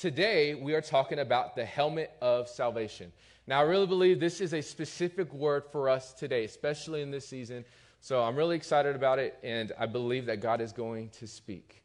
[0.00, 3.12] Today, we are talking about the helmet of salvation.
[3.46, 7.28] Now, I really believe this is a specific word for us today, especially in this
[7.28, 7.66] season.
[8.00, 11.82] So I'm really excited about it, and I believe that God is going to speak.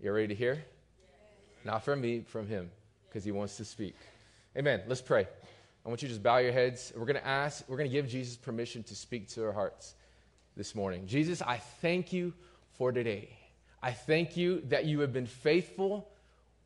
[0.00, 0.64] You ready to hear?
[1.66, 2.70] Not from me, from Him,
[3.10, 3.94] because He wants to speak.
[4.56, 4.80] Amen.
[4.86, 5.28] Let's pray.
[5.84, 6.94] I want you to just bow your heads.
[6.96, 9.96] We're going to ask, we're going to give Jesus permission to speak to our hearts
[10.56, 11.06] this morning.
[11.06, 12.32] Jesus, I thank you
[12.78, 13.36] for today.
[13.82, 16.08] I thank you that you have been faithful.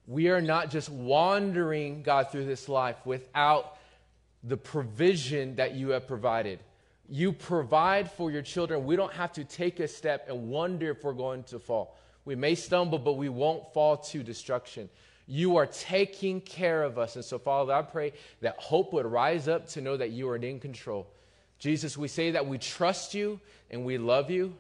[0.09, 3.77] We are not just wandering, God, through this life without
[4.43, 6.61] the provision that you have provided.
[7.11, 8.87] You provide for your children.
[8.87, 11.95] We don't have to take a step and wonder if we're going to fall.
[12.25, 14.89] We may stumble, but we won't fall to destruction.
[15.27, 17.17] You are taking care of us.
[17.17, 20.37] And so, Father, I pray that hope would rise up to know that you are
[20.37, 21.07] in control.
[21.59, 23.41] Jesus, we say that we trust you
[23.71, 24.55] and we love you.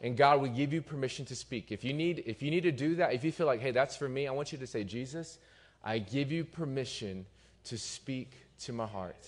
[0.00, 1.72] And God, will give you permission to speak.
[1.72, 3.96] If you need, if you need to do that, if you feel like, hey, that's
[3.96, 5.38] for me, I want you to say, Jesus,
[5.82, 7.26] I give you permission
[7.64, 9.26] to speak to my heart.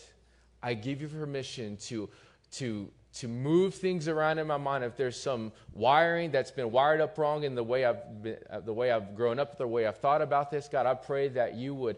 [0.62, 2.08] I give you permission to,
[2.52, 4.84] to, to move things around in my mind.
[4.84, 8.60] If there's some wiring that's been wired up wrong in the way I've, been, uh,
[8.60, 11.54] the way I've grown up, the way I've thought about this, God, I pray that
[11.54, 11.96] you would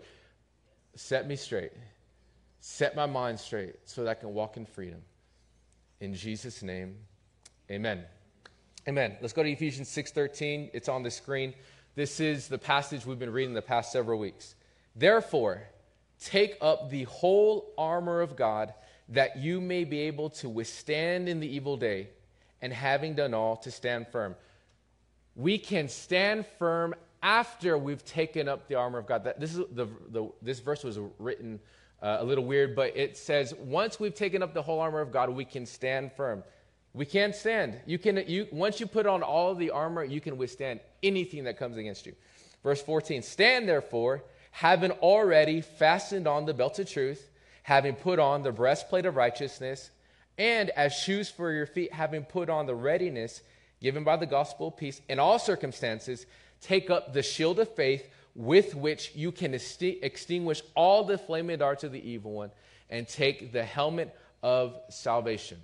[0.95, 1.73] set me straight,
[2.61, 5.03] set my mind straight so that I can walk in freedom.
[6.01, 6.97] In Jesus' name,
[7.71, 8.05] amen.
[8.89, 9.17] Amen.
[9.21, 10.71] Let's go to Ephesians 6:13.
[10.73, 11.55] It's on the screen.
[11.95, 14.55] This is the passage we've been reading the past several weeks.
[14.97, 15.63] Therefore,
[16.23, 18.75] Take up the whole armor of God
[19.09, 22.11] that you may be able to withstand in the evil day,
[22.61, 24.37] and having done all, to stand firm.
[25.35, 29.25] We can stand firm after we've taken up the armor of God.
[29.25, 31.59] That, this, is the, the, this verse was written
[32.01, 35.11] uh, a little weird, but it says once we've taken up the whole armor of
[35.11, 36.45] God, we can stand firm.
[36.95, 37.81] We can't stand.
[37.87, 41.59] You can, you, once you put on all the armor, you can withstand anything that
[41.59, 42.15] comes against you.
[42.63, 47.31] Verse 14 Stand therefore having already fastened on the belt of truth,
[47.63, 49.91] having put on the breastplate of righteousness,
[50.39, 53.43] and as shoes for your feet, having put on the readiness
[53.81, 56.27] given by the gospel of peace in all circumstances,
[56.61, 61.83] take up the shield of faith with which you can extinguish all the flaming darts
[61.83, 62.51] of the evil one,
[62.91, 65.59] and take the helmet of salvation.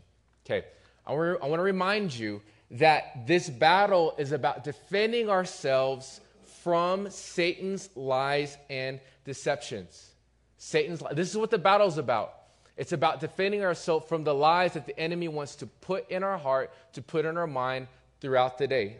[0.44, 0.66] Okay,
[1.08, 2.42] I want to remind you
[2.72, 6.20] that this battle is about defending ourselves
[6.62, 10.10] from Satan's lies and deceptions.
[10.58, 12.34] Satan's this is what the battle's about.
[12.76, 16.38] It's about defending ourselves from the lies that the enemy wants to put in our
[16.38, 17.88] heart, to put in our mind
[18.20, 18.98] throughout the day.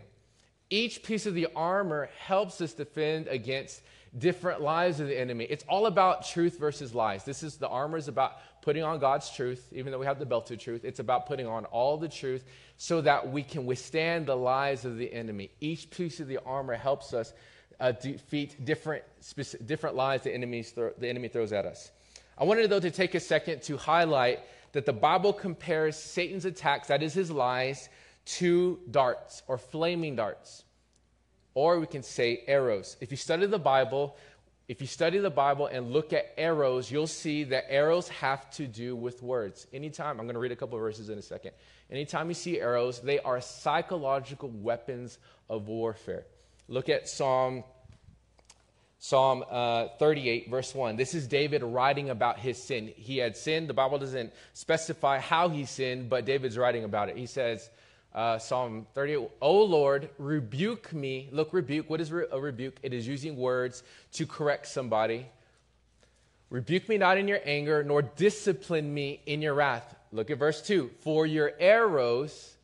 [0.71, 3.83] Each piece of the armor helps us defend against
[4.17, 5.45] different lies of the enemy.
[5.45, 7.25] It's all about truth versus lies.
[7.25, 10.27] This is the armor is about putting on God's truth, even though we have the
[10.27, 10.85] belt of truth.
[10.85, 12.45] It's about putting on all the truth
[12.77, 15.51] so that we can withstand the lies of the enemy.
[15.59, 17.33] Each piece of the armor helps us
[17.81, 19.05] uh, defeat different,
[19.65, 21.93] different lies the, enemies throw, the enemy throws at us.
[22.37, 24.41] I wanted, though, to take a second to highlight
[24.73, 27.89] that the Bible compares Satan's attacks, that is his lies,
[28.27, 30.65] to darts or flaming darts.
[31.55, 32.99] Or we can say arrows.
[33.01, 34.19] If you study the Bible,
[34.69, 38.67] if you study the Bible and look at arrows, you'll see that arrows have to
[38.67, 39.67] do with words.
[39.73, 41.53] Anytime, I'm going to read a couple verses in a second.
[41.91, 45.19] Anytime you see arrows, they are psychological weapons
[45.49, 46.27] of warfare.
[46.69, 47.65] Look at Psalm
[49.01, 50.97] Psalm uh, 38, verse 1.
[50.97, 52.93] This is David writing about his sin.
[52.97, 53.69] He had sinned.
[53.69, 57.17] The Bible doesn't specify how he sinned, but David's writing about it.
[57.17, 57.71] He says,
[58.15, 61.29] uh, Psalm 38, O Lord, rebuke me.
[61.31, 61.89] Look, rebuke.
[61.91, 62.77] What is re- a rebuke?
[62.83, 63.83] It is using words
[64.13, 65.27] to correct somebody.
[66.51, 69.95] Rebuke me not in your anger, nor discipline me in your wrath.
[70.13, 70.91] Look at verse 2.
[71.01, 72.57] For your arrows,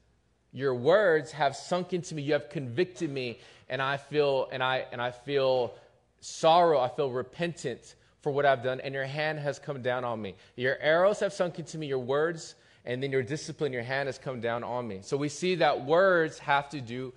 [0.53, 2.23] your words have sunk into me.
[2.23, 3.39] You have convicted me
[3.69, 5.75] and I feel and I and I feel
[6.21, 10.21] sorrow, I feel repentant for what I've done, and your hand has come down on
[10.21, 10.35] me.
[10.57, 14.19] Your arrows have sunk into me, your words, and then your discipline, your hand has
[14.19, 15.01] come down on me.
[15.03, 17.13] So we see that words have to do,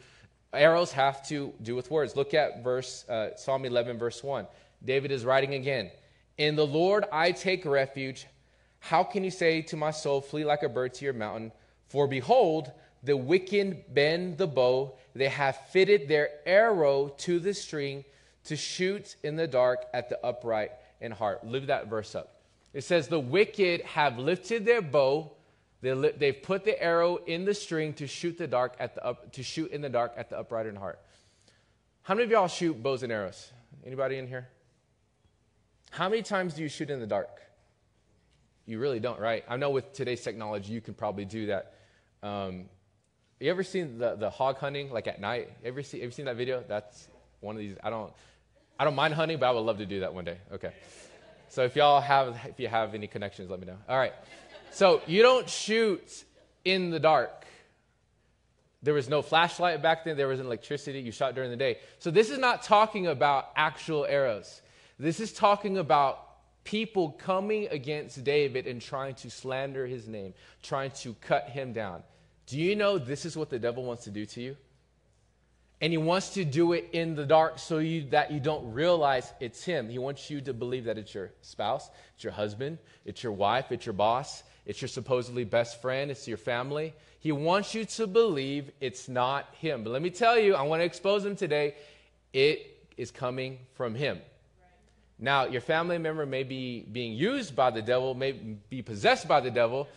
[0.53, 2.15] arrows have to do with words.
[2.15, 4.47] Look at verse uh, Psalm 11, verse 1.
[4.83, 5.91] David is writing again.
[6.37, 8.27] In the Lord I take refuge.
[8.79, 11.51] How can you say to my soul, Flee like a bird to your mountain?
[11.87, 12.71] For behold,
[13.03, 18.05] the wicked bend the bow they have fitted their arrow to the string
[18.45, 20.71] to shoot in the dark at the upright
[21.01, 21.45] in heart.
[21.45, 22.41] Live that verse up.
[22.73, 25.31] It says, The wicked have lifted their bow.
[25.81, 29.31] They they've put the arrow in the string to shoot the dark at the up,
[29.33, 30.99] to shoot in the dark at the upright in heart.
[32.01, 33.51] How many of y'all shoot bows and arrows?
[33.85, 34.47] Anybody in here?
[35.91, 37.41] How many times do you shoot in the dark?
[38.65, 39.43] You really don't, right?
[39.47, 41.73] I know with today's technology, you can probably do that.
[42.23, 42.65] Um,
[43.39, 45.51] you ever seen the, the hog hunting like at night?
[45.63, 46.63] Ever see ever seen that video?
[46.67, 47.07] That's
[47.39, 47.75] one of these.
[47.83, 48.11] I don't.
[48.79, 50.37] I don't mind hunting, but I would love to do that one day.
[50.53, 50.71] Okay.
[51.49, 53.77] So if y'all have, if you have any connections, let me know.
[53.87, 54.13] All right.
[54.71, 56.23] So you don't shoot
[56.65, 57.45] in the dark.
[58.83, 60.17] There was no flashlight back then.
[60.17, 60.99] There wasn't electricity.
[60.99, 61.79] You shot during the day.
[61.99, 64.61] So this is not talking about actual arrows.
[64.99, 66.23] This is talking about
[66.63, 72.03] people coming against David and trying to slander his name, trying to cut him down.
[72.45, 74.57] Do you know this is what the devil wants to do to you?
[75.79, 79.31] And he wants to do it in the dark so you, that you don't realize
[79.39, 79.89] it's him.
[79.89, 83.71] He wants you to believe that it's your spouse, it's your husband, it's your wife,
[83.71, 86.93] it's your boss, it's your supposedly best friend, it's your family.
[87.21, 89.85] He wants you to believe it's not him.
[89.85, 91.75] But let me tell you, I want to expose him today.
[92.33, 94.19] It is coming from him.
[95.17, 99.39] Now, your family member may be being used by the devil, may be possessed by
[99.39, 99.87] the devil,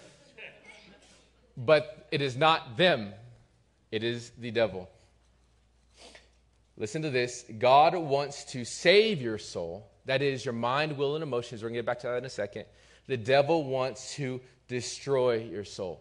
[1.57, 3.13] but it is not them,
[3.91, 4.89] it is the devil.
[6.77, 9.91] Listen to this God wants to save your soul.
[10.07, 11.61] That is your mind, will, and emotions.
[11.61, 12.67] We're going to get back to that in a second.
[13.09, 14.41] The devil wants to
[14.71, 16.01] destroy your soul.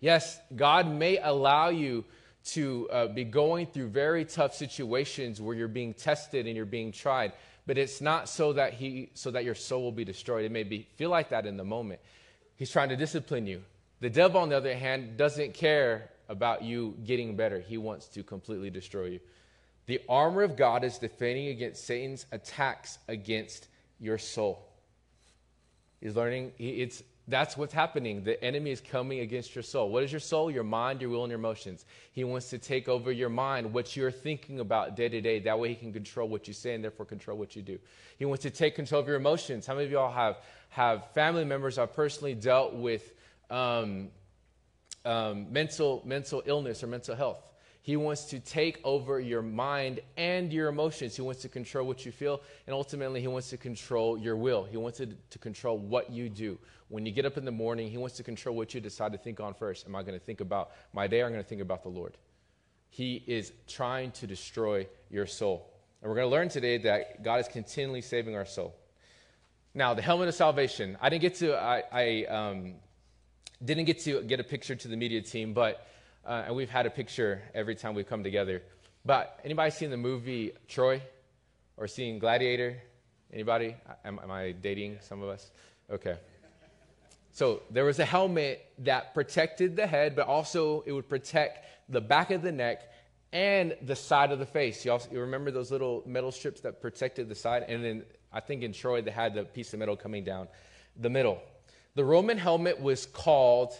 [0.00, 2.04] Yes, God may allow you
[2.46, 6.90] to uh, be going through very tough situations where you're being tested and you're being
[6.90, 7.32] tried,
[7.64, 10.44] but it's not so that he so that your soul will be destroyed.
[10.44, 12.00] It may be feel like that in the moment.
[12.56, 13.62] He's trying to discipline you.
[14.00, 17.60] The devil, on the other hand, doesn't care about you getting better.
[17.60, 19.20] He wants to completely destroy you.
[19.86, 23.68] The armor of God is defending against Satan's attacks against
[24.00, 24.66] your soul.
[26.00, 28.22] He's learning, it's, that's what's happening.
[28.22, 29.90] The enemy is coming against your soul.
[29.90, 30.48] What is your soul?
[30.48, 31.84] Your mind, your will, and your emotions.
[32.12, 35.40] He wants to take over your mind, what you're thinking about day to day.
[35.40, 37.78] That way, he can control what you say and therefore control what you do.
[38.16, 39.66] He wants to take control of your emotions.
[39.66, 40.36] How many of y'all have,
[40.68, 43.12] have family members I've personally dealt with
[43.50, 44.08] um,
[45.04, 47.50] um, mental, mental illness or mental health?
[47.86, 51.14] He wants to take over your mind and your emotions.
[51.14, 54.64] He wants to control what you feel, and ultimately, He wants to control your will.
[54.64, 56.58] He wants to, to control what you do.
[56.88, 59.18] When you get up in the morning, He wants to control what you decide to
[59.18, 59.86] think on first.
[59.86, 61.84] Am I going to think about my day or am I going to think about
[61.84, 62.18] the Lord?
[62.88, 65.72] He is trying to destroy your soul.
[66.02, 68.74] And we're going to learn today that God is continually saving our soul.
[69.74, 70.98] Now, the helmet of salvation.
[71.00, 72.74] I didn't get to, I, I um,
[73.64, 75.86] didn't get to get a picture to the media team, but
[76.26, 78.62] uh, and we've had a picture every time we come together.
[79.04, 81.00] But anybody seen the movie Troy
[81.76, 82.76] or seen Gladiator?
[83.32, 83.76] Anybody?
[84.04, 85.50] Am, am I dating some of us?
[85.90, 86.16] Okay.
[87.32, 92.00] So there was a helmet that protected the head, but also it would protect the
[92.00, 92.82] back of the neck
[93.32, 94.84] and the side of the face.
[94.84, 97.64] You, also, you remember those little metal strips that protected the side?
[97.68, 100.48] And then I think in Troy they had the piece of metal coming down
[100.96, 101.40] the middle.
[101.94, 103.74] The Roman helmet was called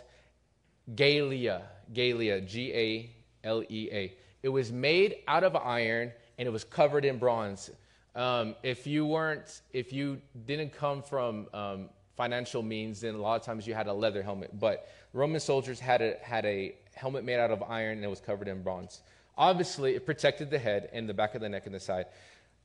[0.95, 1.63] Galea.
[1.93, 3.11] Galea, G A
[3.45, 4.15] L E A.
[4.43, 7.71] It was made out of iron and it was covered in bronze.
[8.15, 13.39] Um, if you weren't, if you didn't come from um, financial means, then a lot
[13.39, 14.59] of times you had a leather helmet.
[14.59, 18.21] But Roman soldiers had a, had a helmet made out of iron and it was
[18.21, 19.03] covered in bronze.
[19.37, 22.07] Obviously, it protected the head and the back of the neck and the side.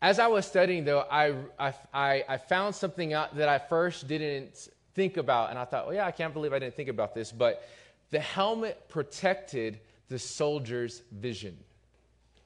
[0.01, 4.69] As I was studying, though, I, I, I found something out that I first didn't
[4.95, 7.31] think about, and I thought, well, yeah, I can't believe I didn't think about this.
[7.31, 7.63] But
[8.11, 9.79] the helmet protected
[10.09, 11.57] the soldier's vision,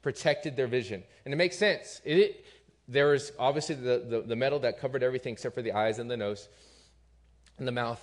[0.02, 1.04] protected their vision.
[1.26, 2.02] And it makes sense.
[2.06, 2.46] It, it,
[2.88, 6.10] there was obviously the, the, the metal that covered everything except for the eyes and
[6.10, 6.48] the nose
[7.58, 8.02] and the mouth.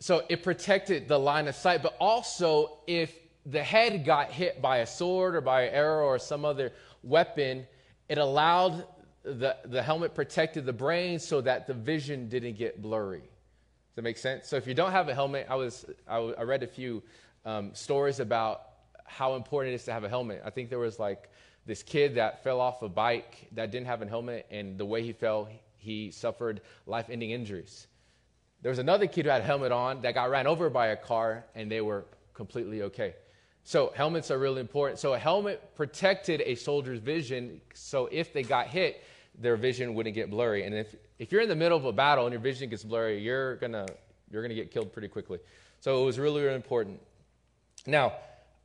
[0.00, 3.14] So it protected the line of sight, but also if
[3.46, 7.66] the head got hit by a sword or by an arrow or some other weapon,
[8.08, 8.86] it allowed
[9.22, 13.22] the, the helmet protected the brain so that the vision didn't get blurry.
[13.94, 14.48] Does that make sense?
[14.48, 17.00] So if you don't have a helmet, I was I, I read a few
[17.44, 18.62] um, stories about
[19.04, 20.42] how important it is to have a helmet.
[20.44, 21.30] I think there was like
[21.64, 25.04] this kid that fell off a bike that didn't have a helmet, and the way
[25.04, 25.48] he fell,
[25.78, 27.86] he suffered life-ending injuries.
[28.62, 30.96] There was another kid who had a helmet on that got ran over by a
[30.96, 33.14] car, and they were completely okay.
[33.62, 34.98] So helmets are really important.
[34.98, 39.04] So a helmet protected a soldier's vision, so if they got hit,
[39.38, 40.64] their vision wouldn't get blurry.
[40.64, 43.20] And if, if you're in the middle of a battle and your vision gets blurry,
[43.20, 43.86] you're going to
[44.30, 45.38] you're gonna get killed pretty quickly.
[45.80, 47.00] So it was really, really important.
[47.86, 48.14] Now,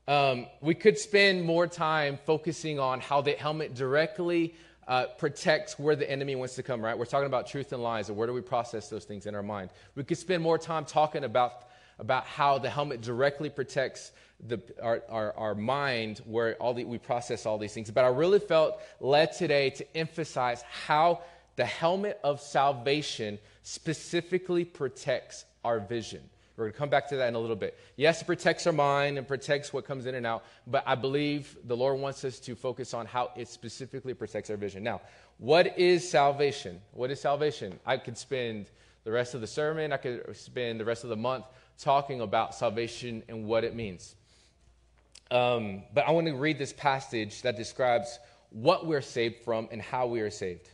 [0.08, 4.56] um, we could spend more time focusing on how the helmet directly
[4.88, 6.98] uh, protects where the enemy wants to come, right?
[6.98, 9.44] We're talking about truth and lies, and where do we process those things in our
[9.44, 9.70] mind?
[9.94, 11.66] We could spend more time talking about,
[12.00, 14.12] about how the helmet directly protects
[14.48, 17.92] the, our, our, our mind where all the, we process all these things.
[17.92, 21.22] But I really felt led today to emphasize how
[21.58, 26.22] the helmet of salvation specifically protects our vision.
[26.56, 27.78] We're going to come back to that in a little bit.
[27.96, 31.58] Yes, it protects our mind and protects what comes in and out, but I believe
[31.66, 34.84] the Lord wants us to focus on how it specifically protects our vision.
[34.84, 35.02] Now,
[35.38, 36.82] what is salvation?
[36.92, 37.80] What is salvation?
[37.86, 38.70] I could spend
[39.06, 41.46] the rest of the sermon, I could spend the rest of the month
[41.80, 44.16] talking about salvation and what it means.
[45.32, 48.20] Um, but I want to read this passage that describes
[48.50, 50.70] what we're saved from and how we are saved.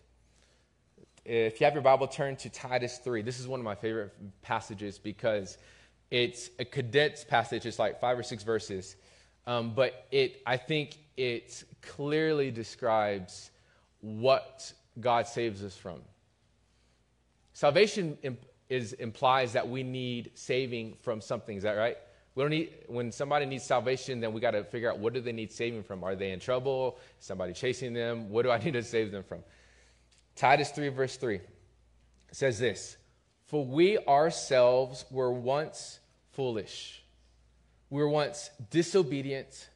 [1.25, 3.21] If you have your Bible, turn to Titus 3.
[3.21, 5.57] This is one of my favorite passages because
[6.11, 7.65] it's a condensed passage.
[7.65, 8.95] It's like five or six verses.
[9.47, 13.51] Um, but it, I think it clearly describes
[14.01, 15.99] what God saves us from.
[17.53, 18.17] Salvation
[18.69, 21.55] is, implies that we need saving from something.
[21.55, 21.97] Is that right?
[22.35, 25.21] We don't need, when somebody needs salvation, then we got to figure out what do
[25.21, 26.03] they need saving from?
[26.03, 26.97] Are they in trouble?
[27.19, 28.29] Is somebody chasing them?
[28.29, 29.39] What do I need to save them from?
[30.35, 31.39] Titus 3, verse 3
[32.31, 32.97] says this
[33.47, 35.99] For we ourselves were once
[36.33, 37.01] foolish.
[37.89, 39.69] We were once disobedient.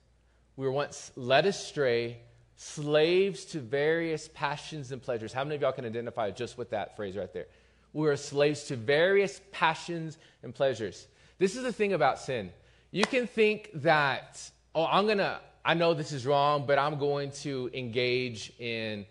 [0.58, 2.18] We were once led astray,
[2.58, 5.32] slaves to various passions and pleasures.
[5.32, 7.46] How many of y'all can identify just with that phrase right there?
[7.94, 11.08] We are slaves to various passions and pleasures.
[11.38, 12.52] This is the thing about sin.
[12.92, 17.00] You can think that, oh, I'm going to, I know this is wrong, but I'm
[17.00, 19.06] going to engage in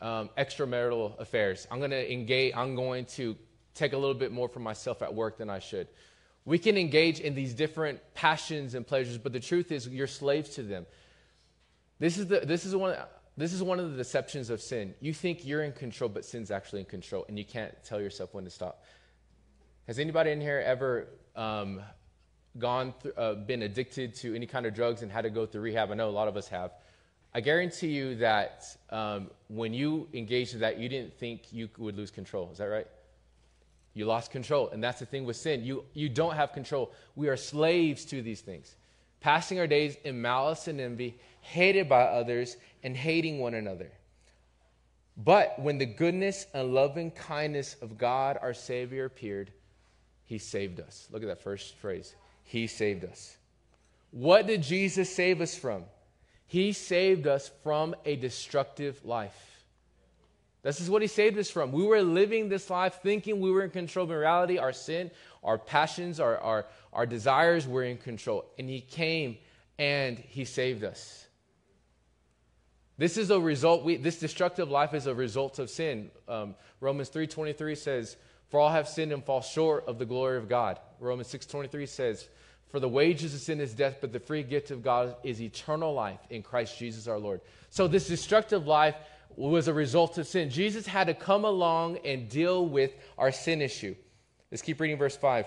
[0.00, 1.66] um, extramarital affairs.
[1.70, 3.36] I'm going to engage, I'm going to
[3.74, 5.88] take a little bit more for myself at work than I should.
[6.44, 10.50] We can engage in these different passions and pleasures, but the truth is you're slaves
[10.50, 10.86] to them.
[11.98, 12.96] This is, the, this, is one,
[13.36, 14.94] this is one of the deceptions of sin.
[15.00, 18.34] You think you're in control, but sin's actually in control, and you can't tell yourself
[18.34, 18.84] when to stop.
[19.86, 21.82] Has anybody in here ever um,
[22.58, 25.62] gone th- uh, been addicted to any kind of drugs and had to go through
[25.62, 25.90] rehab.
[25.90, 26.72] I know a lot of us have.
[27.34, 31.96] I guarantee you that um, when you engaged in that, you didn't think you would
[31.96, 32.48] lose control.
[32.52, 32.86] Is that right?
[33.92, 34.68] You lost control.
[34.70, 35.64] And that's the thing with sin.
[35.64, 36.92] You, you don't have control.
[37.16, 38.76] We are slaves to these things,
[39.20, 43.90] passing our days in malice and envy, hated by others, and hating one another.
[45.16, 49.50] But when the goodness and loving kindness of God our Savior appeared,
[50.24, 51.08] he saved us.
[51.10, 52.14] Look at that first phrase.
[52.44, 53.36] He saved us.
[54.10, 55.84] What did Jesus save us from?
[56.46, 59.54] He saved us from a destructive life.
[60.62, 61.72] This is what he saved us from.
[61.72, 64.04] We were living this life thinking we were in control.
[64.04, 65.10] of morality, our sin,
[65.42, 68.46] our passions, our, our, our desires were in control.
[68.58, 69.36] And he came
[69.78, 71.23] and he saved us.
[72.96, 73.84] This is a result.
[73.84, 76.10] We, this destructive life is a result of sin.
[76.28, 78.16] Um, Romans 3.23 says,
[78.54, 80.78] for all have sinned and fall short of the glory of God.
[81.00, 82.28] Romans 6:23 says,
[82.68, 85.92] "For the wages of sin is death, but the free gift of God is eternal
[85.92, 88.94] life in Christ Jesus our Lord." So this destructive life
[89.34, 90.50] was a result of sin.
[90.50, 93.96] Jesus had to come along and deal with our sin issue.
[94.52, 95.46] Let's keep reading verse 5.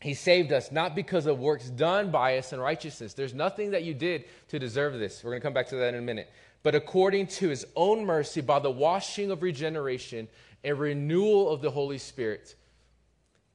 [0.00, 3.14] He saved us not because of works done by us in righteousness.
[3.14, 5.24] There's nothing that you did to deserve this.
[5.24, 6.30] We're going to come back to that in a minute.
[6.64, 10.26] But according to his own mercy, by the washing of regeneration
[10.64, 12.56] and renewal of the Holy Spirit,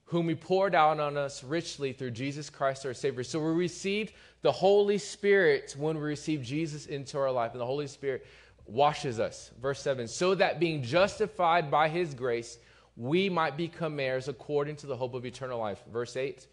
[0.06, 3.24] whom He poured out on us richly through Jesus Christ our Savior.
[3.24, 7.66] So we received the Holy Spirit when we received Jesus into our life, and the
[7.66, 8.25] Holy Spirit
[8.66, 9.51] washes us.
[9.62, 12.60] Verse 7 so that being justified by His grace,
[12.96, 15.82] we might become heirs according to the hope of eternal life.
[15.92, 16.48] Verse 8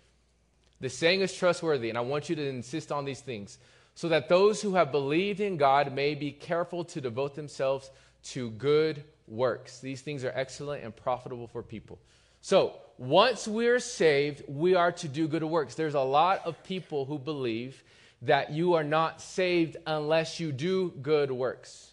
[0.81, 3.59] the saying is trustworthy, and I want you to insist on these things,
[3.97, 7.91] so that those who have believed in God may be careful to devote themselves
[8.25, 9.81] to good works.
[9.81, 11.99] These things are excellent and profitable for people.
[12.43, 15.75] So, once we're saved, we are to do good works.
[15.75, 17.83] There's a lot of people who believe
[18.23, 21.93] that you are not saved unless you do good works.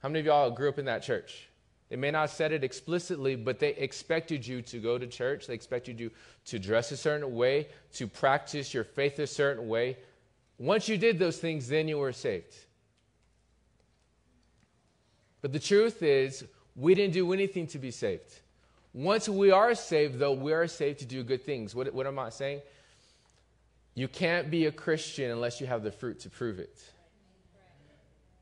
[0.00, 1.48] How many of y'all grew up in that church?
[1.88, 5.46] They may not have said it explicitly, but they expected you to go to church.
[5.46, 6.10] They expected you
[6.46, 9.96] to dress a certain way, to practice your faith a certain way.
[10.58, 12.54] Once you did those things, then you were saved.
[15.42, 16.44] But the truth is,
[16.76, 18.40] we didn't do anything to be saved.
[18.92, 21.74] Once we are saved, though, we are saved to do good things.
[21.74, 22.62] What, what am I saying?
[23.94, 26.82] You can't be a Christian unless you have the fruit to prove it.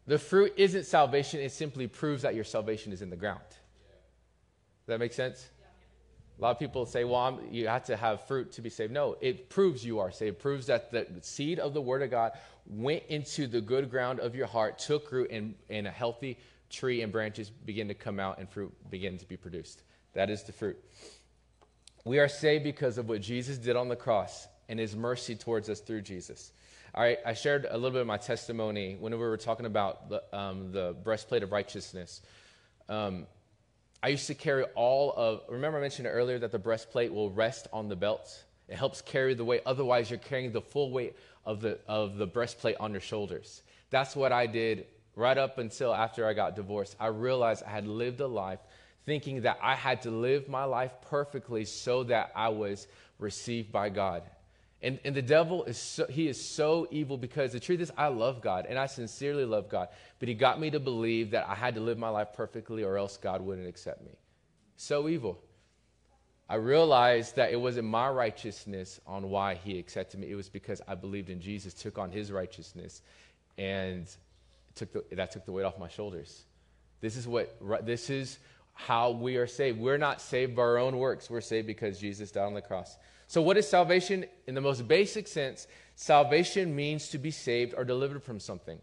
[0.06, 3.40] The fruit isn't salvation, it simply proves that your salvation is in the ground.
[3.48, 5.48] Does that make sense?
[6.42, 8.92] A lot of people say, well, I'm, you have to have fruit to be saved.
[8.92, 10.38] No, it proves you are saved.
[10.38, 12.32] It proves that the seed of the Word of God
[12.66, 17.02] went into the good ground of your heart, took root in, in a healthy, tree
[17.02, 19.84] and branches begin to come out and fruit begin to be produced.
[20.14, 20.82] That is the fruit.
[22.04, 25.68] We are saved because of what Jesus did on the cross and his mercy towards
[25.68, 26.50] us through Jesus.
[26.92, 30.08] All right, I shared a little bit of my testimony when we were talking about
[30.08, 32.20] the, um, the breastplate of righteousness.
[32.88, 33.28] Um,
[34.02, 37.68] I used to carry all of, remember I mentioned earlier that the breastplate will rest
[37.72, 38.42] on the belt?
[38.68, 39.62] It helps carry the weight.
[39.64, 43.62] Otherwise, you're carrying the full weight of the, of the breastplate on your shoulders.
[43.90, 46.96] That's what I did right up until after I got divorced.
[46.98, 48.60] I realized I had lived a life
[49.04, 53.88] thinking that I had to live my life perfectly so that I was received by
[53.88, 54.22] God.
[54.82, 58.08] And, and the devil is so, he is so evil because the truth is I
[58.08, 59.88] love God and I sincerely love God.
[60.18, 62.96] But he got me to believe that I had to live my life perfectly or
[62.96, 64.12] else God wouldn't accept me.
[64.76, 65.38] So evil.
[66.48, 70.30] I realized that it wasn't my righteousness on why he accepted me.
[70.30, 73.02] It was because I believed in Jesus, took on his righteousness,
[73.56, 74.06] and
[74.74, 76.42] took the, that took the weight off my shoulders.
[77.00, 78.38] This is what this is
[78.74, 79.78] how we are saved.
[79.78, 81.30] We're not saved by our own works.
[81.30, 82.96] We're saved because Jesus died on the cross.
[83.32, 84.26] So, what is salvation?
[84.46, 88.78] In the most basic sense, salvation means to be saved or delivered from something.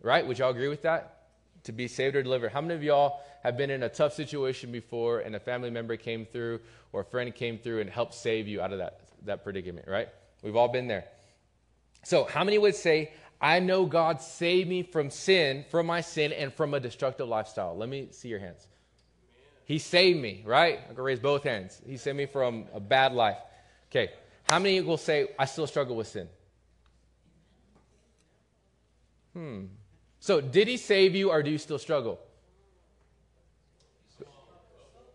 [0.00, 0.26] Right?
[0.26, 1.26] Would y'all agree with that?
[1.64, 2.50] To be saved or delivered.
[2.50, 5.98] How many of y'all have been in a tough situation before and a family member
[5.98, 6.60] came through
[6.94, 10.08] or a friend came through and helped save you out of that, that predicament, right?
[10.42, 11.04] We've all been there.
[12.04, 16.32] So, how many would say, I know God saved me from sin, from my sin,
[16.32, 17.76] and from a destructive lifestyle?
[17.76, 18.66] Let me see your hands.
[19.66, 20.80] He saved me, right?
[20.90, 21.82] I can raise both hands.
[21.86, 23.36] He saved me from a bad life.
[23.90, 24.10] Okay,
[24.48, 26.28] how many will say, I still struggle with sin?
[29.32, 29.64] Hmm.
[30.20, 32.18] So, did he save you or do you still struggle?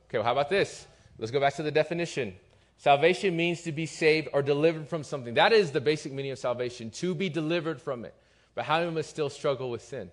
[0.08, 0.88] Okay, well, how about this?
[1.18, 2.36] Let's go back to the definition.
[2.78, 5.36] Salvation means to be saved or delivered from something.
[5.36, 8.14] That is the basic meaning of salvation, to be delivered from it.
[8.56, 10.12] But how many of us still struggle with sin?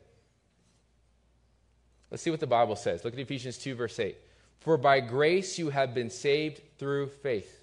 [2.11, 3.05] Let's see what the Bible says.
[3.05, 4.17] Look at Ephesians 2, verse 8.
[4.61, 7.60] For by grace you have been saved through faith.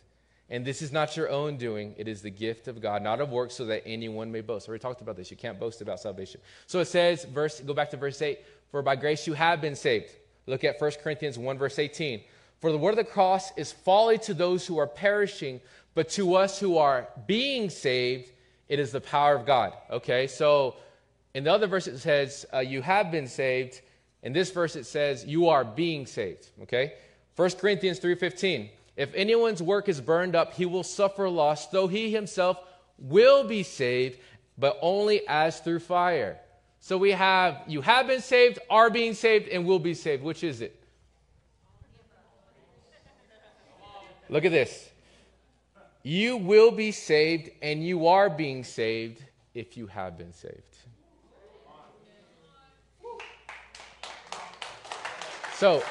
[0.49, 3.31] And this is not your own doing, it is the gift of God, not of
[3.31, 4.67] works, so that anyone may boast.
[4.67, 5.29] We already talked about this.
[5.29, 6.39] You can't boast about salvation.
[6.67, 8.39] So it says, verse, go back to verse 8,
[8.71, 10.11] for by grace you have been saved.
[10.45, 12.21] Look at 1 Corinthians 1, verse 18.
[12.61, 15.59] For the word of the cross is folly to those who are perishing,
[15.93, 18.31] but to us who are being saved,
[18.69, 19.73] it is the power of God.
[19.91, 20.75] Okay, so
[21.33, 23.81] in the other verse it says, uh, you have been saved.
[24.23, 26.47] In this verse it says, you are being saved.
[26.63, 26.93] Okay?
[27.35, 28.69] 1 Corinthians 3.15.
[28.97, 32.59] If anyone's work is burned up, he will suffer loss, though he himself
[32.97, 34.19] will be saved,
[34.57, 36.39] but only as through fire.
[36.79, 40.23] So we have you have been saved, are being saved, and will be saved.
[40.23, 40.75] Which is it?
[44.29, 44.89] Look at this.
[46.01, 50.63] You will be saved, and you are being saved if you have been saved.
[55.55, 55.83] So,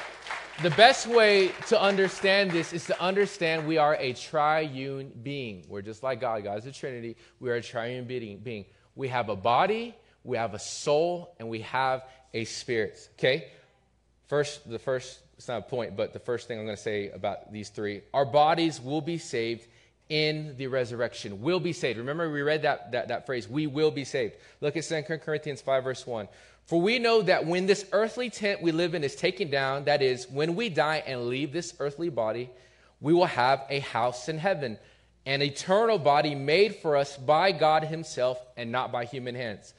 [0.63, 5.65] the best way to understand this is to understand we are a triune being.
[5.69, 6.43] We're just like God.
[6.43, 7.15] God is a Trinity.
[7.39, 8.65] We are a triune being.
[8.95, 13.09] We have a body, we have a soul, and we have a spirit.
[13.19, 13.49] Okay?
[14.25, 17.11] First, the first, it's not a point, but the first thing I'm going to say
[17.11, 19.67] about these three our bodies will be saved
[20.09, 21.41] in the resurrection.
[21.41, 21.99] Will be saved.
[21.99, 24.35] Remember, we read that, that, that phrase, we will be saved.
[24.61, 26.27] Look at 2 Corinthians 5, verse 1.
[26.67, 30.01] For we know that when this earthly tent we live in is taken down, that
[30.01, 32.49] is, when we die and leave this earthly body,
[32.99, 34.77] we will have a house in heaven,
[35.25, 39.73] an eternal body made for us by God Himself and not by human hands.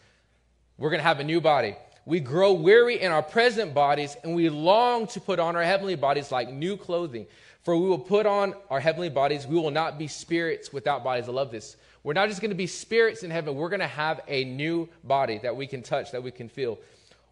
[0.78, 1.76] We're going to have a new body.
[2.06, 5.94] We grow weary in our present bodies, and we long to put on our heavenly
[5.94, 7.26] bodies like new clothing.
[7.64, 9.46] For we will put on our heavenly bodies.
[9.46, 11.28] We will not be spirits without bodies.
[11.28, 11.76] I love this.
[12.02, 14.88] We're not just going to be spirits in heaven, we're going to have a new
[15.04, 16.78] body that we can touch, that we can feel.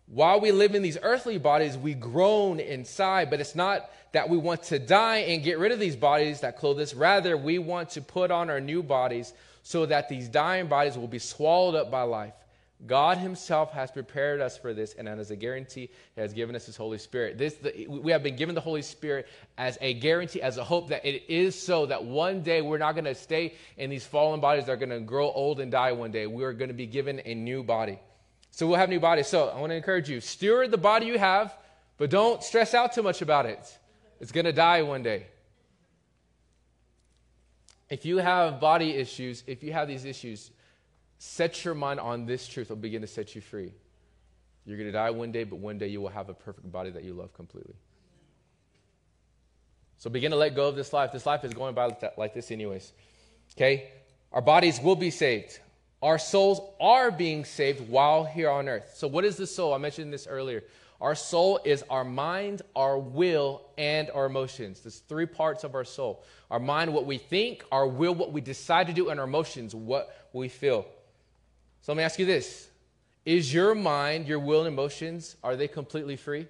[0.07, 4.37] While we live in these earthly bodies, we groan inside, but it's not that we
[4.37, 6.95] want to die and get rid of these bodies that clothe us.
[6.95, 11.09] Rather, we want to put on our new bodies so that these dying bodies will
[11.09, 12.35] be swallowed up by life.
[12.85, 16.67] God Himself has prepared us for this, and as a guarantee, He has given us
[16.67, 17.39] His Holy Spirit.
[17.39, 20.89] This, the, we have been given the Holy Spirit as a guarantee, as a hope
[20.89, 24.41] that it is so that one day we're not going to stay in these fallen
[24.41, 26.27] bodies that are going to grow old and die one day.
[26.27, 27.99] We are going to be given a new body.
[28.51, 29.27] So we'll have new bodies.
[29.27, 31.57] So I want to encourage you steward the body you have,
[31.97, 33.79] but don't stress out too much about it.
[34.21, 35.27] It's going to die one day.
[37.89, 40.51] If you have body issues, if you have these issues,
[41.19, 43.73] Set your mind on this truth, will begin to set you free.
[44.65, 46.91] You're going to die one day, but one day you will have a perfect body
[46.91, 47.75] that you love completely.
[49.99, 51.13] So begin to let go of this life.
[51.13, 52.93] This life is going by like this, anyways.
[53.57, 53.91] Okay?
[54.33, 55.59] Our bodies will be saved.
[56.03, 58.93] Our souls are being saved while here on earth.
[58.97, 59.73] So, what is the soul?
[59.73, 60.63] I mentioned this earlier.
[61.01, 64.81] Our soul is our mind, our will, and our emotions.
[64.81, 68.41] There's three parts of our soul our mind, what we think, our will, what we
[68.41, 70.87] decide to do, and our emotions, what we feel.
[71.87, 72.69] So let me ask you this
[73.25, 76.49] Is your mind, your will, and emotions, are they completely free?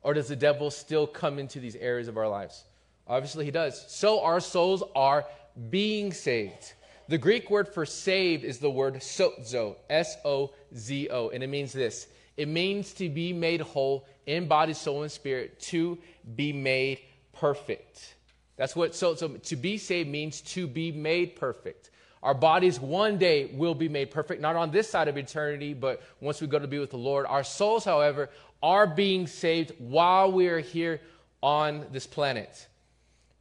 [0.00, 2.64] Or does the devil still come into these areas of our lives?
[3.06, 3.84] Obviously, he does.
[3.88, 5.26] So our souls are
[5.68, 6.72] being saved.
[7.08, 11.48] The Greek word for saved is the word sozo, S O Z O, and it
[11.48, 12.06] means this
[12.38, 15.98] it means to be made whole in body, soul, and spirit, to
[16.36, 17.00] be made
[17.34, 18.14] perfect.
[18.56, 21.90] That's what so, so to be saved means to be made perfect.
[22.22, 26.02] Our bodies one day will be made perfect, not on this side of eternity, but
[26.20, 27.26] once we go to be with the Lord.
[27.26, 28.30] Our souls, however,
[28.62, 31.00] are being saved while we are here
[31.42, 32.66] on this planet.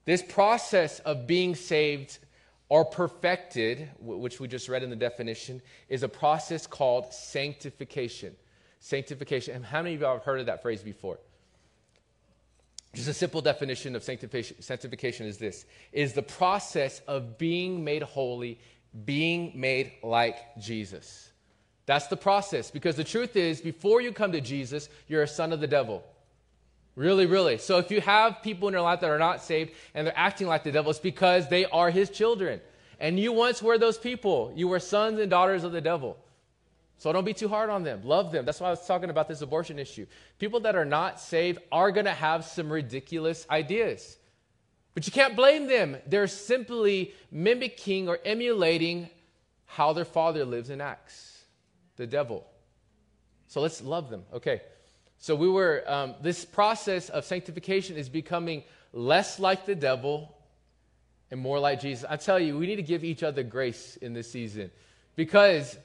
[0.06, 2.20] This process of being saved
[2.70, 8.36] or perfected, which we just read in the definition, is a process called sanctification.
[8.80, 9.56] Sanctification.
[9.56, 11.18] And how many of y'all have heard of that phrase before?
[12.98, 18.02] Just a simple definition of sanctification, sanctification is this is the process of being made
[18.02, 18.60] holy,
[19.06, 21.30] being made like Jesus.
[21.86, 25.54] That's the process because the truth is, before you come to Jesus, you're a son
[25.54, 26.04] of the devil.
[26.96, 27.60] Really, really.
[27.60, 30.48] So if you have people in your life that are not saved and they're acting
[30.48, 32.60] like the devil, it's because they are his children.
[33.00, 34.52] And you once were those people.
[34.56, 36.18] You were sons and daughters of the devil.
[36.98, 38.02] So don't be too hard on them.
[38.04, 38.46] Love them.
[38.46, 40.08] That's why I was talking about this abortion issue.
[40.40, 44.18] People that are not saved are going to have some ridiculous ideas.
[44.96, 45.98] But you can't blame them.
[46.08, 49.10] They're simply mimicking or emulating
[49.66, 51.44] how their father lives and acts
[51.98, 52.48] the devil.
[53.48, 54.24] So let's love them.
[54.34, 54.62] Okay.
[55.20, 60.36] So we were, um, this process of sanctification is becoming less like the devil
[61.30, 62.06] and more like Jesus.
[62.10, 64.72] I tell you, we need to give each other grace in this season
[65.16, 65.78] because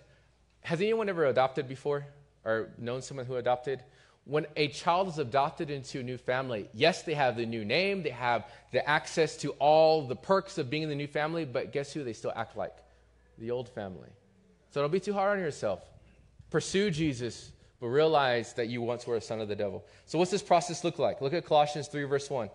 [0.63, 2.07] has anyone ever adopted before
[2.45, 3.83] or known someone who adopted?
[4.25, 8.05] When a child is adopted into a new family, yes, they have the new name,
[8.05, 11.73] they have the access to all the perks of being in the new family, but
[11.73, 12.77] guess who they still act like?
[13.39, 14.09] The old family.
[14.71, 15.81] So don't be too hard on yourself.
[16.51, 19.85] Pursue Jesus, but realize that you once were a son of the devil.
[20.07, 21.21] So, what's this process look like?
[21.21, 22.49] Look at Colossians 3, verse 1.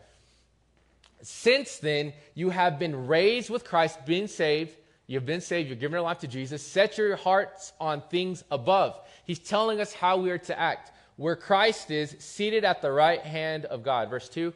[1.21, 4.75] Since then, you have been raised with Christ, been saved
[5.07, 5.69] You've been saved.
[5.69, 6.61] You've given your life to Jesus.
[6.61, 8.99] Set your hearts on things above.
[9.23, 10.91] He's telling us how we are to act.
[11.15, 14.09] Where Christ is, seated at the right hand of God.
[14.09, 14.53] Verse 2.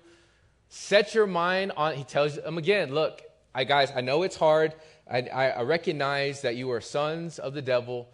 [0.67, 3.21] Set your mind on, he tells them again, look,
[3.53, 4.73] I guys, I know it's hard.
[5.09, 8.07] I, I, recognize that you are sons of the devil.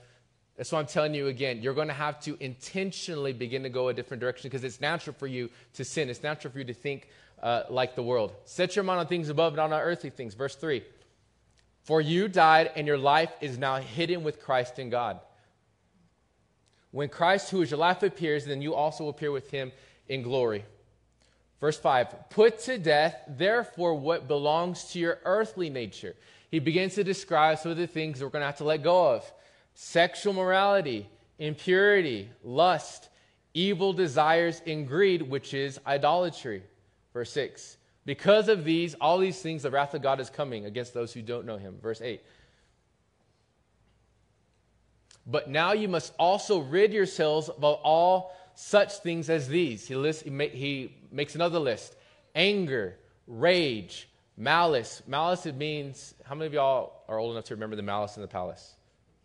[0.56, 3.90] That's why I'm telling you again, you're going to have to intentionally begin to go
[3.90, 6.10] a different direction because it's natural for you to sin.
[6.10, 7.10] It's natural for you to think
[7.44, 8.34] uh, like the world.
[8.46, 10.34] Set your mind on things above, not on earthly things.
[10.34, 10.84] Verse 3.
[11.88, 15.22] For you died, and your life is now hidden with Christ in God.
[16.92, 19.72] When Christ, who is your life, appears, then you also appear with him
[20.10, 20.66] in glory.
[21.62, 26.14] Verse 5 Put to death, therefore, what belongs to your earthly nature.
[26.52, 29.14] He begins to describe some of the things we're going to have to let go
[29.14, 29.32] of
[29.74, 31.08] sexual morality,
[31.40, 33.08] impurity, lust,
[33.54, 36.64] evil desires, and greed, which is idolatry.
[37.14, 40.94] Verse 6 because of these, all these things, the wrath of God is coming against
[40.94, 41.78] those who don't know him.
[41.82, 42.22] Verse 8.
[45.26, 49.86] But now you must also rid yourselves of all such things as these.
[49.86, 51.98] He, lists, he, ma- he makes another list
[52.34, 55.04] anger, rage, malice.
[55.06, 58.22] Malice, it means, how many of y'all are old enough to remember the malice in
[58.22, 58.76] the palace?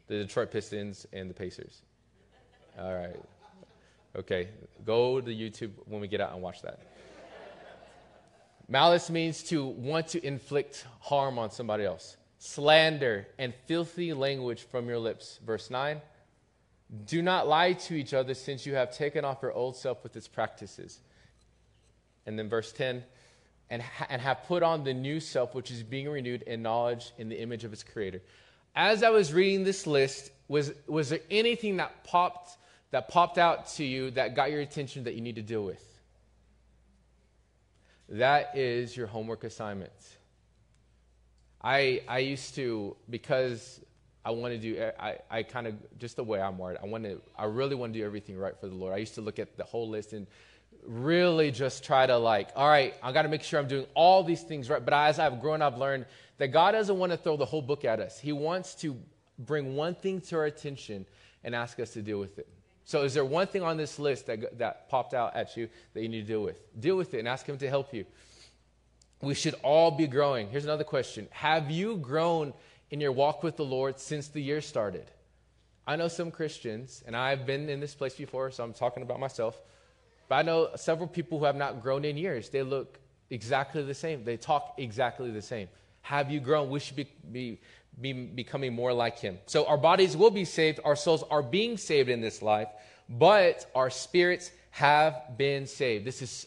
[0.09, 1.83] The Detroit Pistons and the Pacers.
[2.77, 3.15] All right.
[4.17, 4.49] Okay.
[4.85, 6.92] Go to YouTube when we get out and watch that.
[8.73, 12.17] Malice means to want to inflict harm on somebody else.
[12.39, 15.39] Slander and filthy language from your lips.
[15.45, 16.01] Verse 9.
[17.05, 20.17] Do not lie to each other since you have taken off your old self with
[20.17, 21.01] its practices.
[22.25, 23.05] And then verse 10
[23.69, 27.13] and, ha- and have put on the new self, which is being renewed in knowledge
[27.19, 28.23] in the image of its creator.
[28.75, 32.57] As I was reading this list, was, was there anything that popped,
[32.91, 35.92] that popped out to you that got your attention that you need to deal with?
[38.09, 39.93] That is your homework assignment.
[41.63, 43.81] I, I used to, because
[44.25, 47.05] I want to do, I, I kind of, just the way I'm wired, I want
[47.05, 48.93] to, I really want to do everything right for the Lord.
[48.93, 50.27] I used to look at the whole list and
[50.85, 54.25] really just try to like, all right, I got to make sure I'm doing all
[54.25, 54.85] these things right.
[54.85, 56.07] But as I've grown, I've learned
[56.39, 58.19] that God doesn't want to throw the whole book at us.
[58.19, 58.97] He wants to
[59.39, 61.07] bring one thing to our attention
[61.45, 62.49] and ask us to deal with it.
[62.85, 66.03] So, is there one thing on this list that, that popped out at you that
[66.03, 66.81] you need to deal with?
[66.81, 68.05] Deal with it and ask Him to help you.
[69.21, 70.49] We should all be growing.
[70.49, 72.53] Here's another question Have you grown
[72.91, 75.11] in your walk with the Lord since the year started?
[75.87, 79.19] I know some Christians, and I've been in this place before, so I'm talking about
[79.19, 79.61] myself.
[80.29, 82.51] But I know several people who have not grown in years.
[82.51, 82.99] They look
[83.31, 85.69] exactly the same, they talk exactly the same.
[86.03, 86.69] Have you grown?
[86.69, 87.61] We should be, be
[88.01, 89.39] be becoming more like him.
[89.47, 92.69] So our bodies will be saved, our souls are being saved in this life,
[93.09, 96.05] but our spirits have been saved.
[96.05, 96.47] This is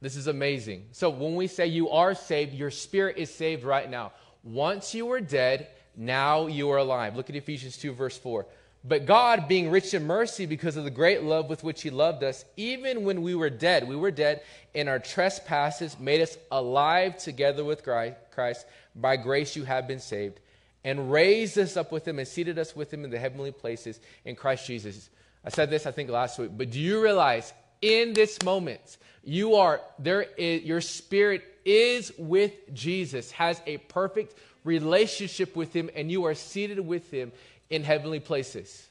[0.00, 0.86] this is amazing.
[0.92, 4.12] So when we say you are saved, your spirit is saved right now.
[4.42, 7.16] Once you were dead, now you are alive.
[7.16, 8.46] Look at Ephesians 2, verse 4.
[8.82, 12.24] But God, being rich in mercy because of the great love with which He loved
[12.24, 14.40] us, even when we were dead, we were dead
[14.72, 18.64] in our trespasses, made us alive together with Christ.
[18.96, 20.40] By grace you have been saved,
[20.84, 24.00] and raised us up with Him and seated us with Him in the heavenly places
[24.24, 25.10] in Christ Jesus.
[25.44, 29.56] I said this, I think, last week, but do you realize in this moment, you
[29.56, 36.10] are there, is, your spirit is with Jesus, has a perfect relationship with Him, and
[36.10, 37.32] you are seated with Him
[37.70, 38.86] in heavenly places.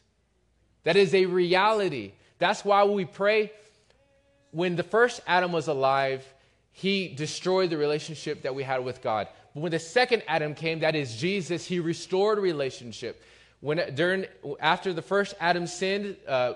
[0.84, 2.14] That is a reality.
[2.40, 3.52] That's why we pray.
[4.52, 6.26] When the first Adam was alive,
[6.72, 9.28] he destroyed the relationship that we had with God.
[9.54, 13.22] But when the second Adam came, that is Jesus, he restored relationship.
[13.62, 14.26] When during
[14.60, 16.54] after the first Adam sinned, uh,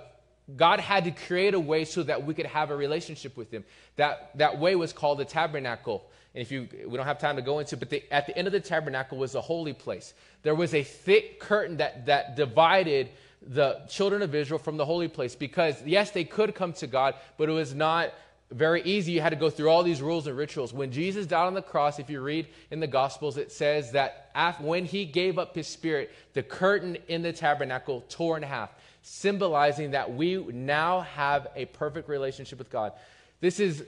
[0.55, 3.63] God had to create a way so that we could have a relationship with Him.
[3.95, 6.05] That that way was called the tabernacle.
[6.35, 8.47] And if you, we don't have time to go into, but the, at the end
[8.47, 10.13] of the tabernacle was a holy place.
[10.41, 13.09] There was a thick curtain that, that divided
[13.45, 17.15] the children of Israel from the holy place because, yes, they could come to God,
[17.37, 18.13] but it was not
[18.53, 19.13] very easy.
[19.13, 20.73] You had to go through all these rules and rituals.
[20.73, 24.29] When Jesus died on the cross, if you read in the Gospels, it says that
[24.35, 28.69] after, when he gave up his spirit, the curtain in the tabernacle tore in half,
[29.01, 32.93] symbolizing that we now have a perfect relationship with God.
[33.41, 33.83] This is,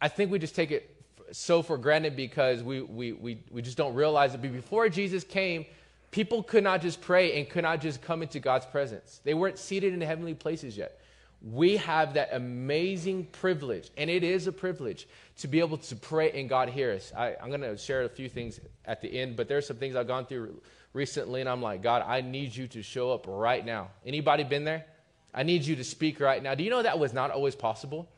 [0.00, 0.94] I think we just take it
[1.32, 4.42] so for granted because we, we, we, we just don't realize it.
[4.42, 5.64] But before Jesus came,
[6.10, 9.20] people could not just pray and could not just come into God's presence.
[9.24, 11.00] They weren't seated in heavenly places yet.
[11.40, 15.06] We have that amazing privilege, and it is a privilege
[15.38, 17.12] to be able to pray and God hear us.
[17.16, 19.76] I, am going to share a few things at the end, but there are some
[19.76, 20.60] things I've gone through
[20.92, 23.88] recently, and I'm like, God, I need you to show up right now.
[24.04, 24.84] Anybody been there?
[25.32, 26.56] I need you to speak right now.
[26.56, 28.08] Do you know that was not always possible?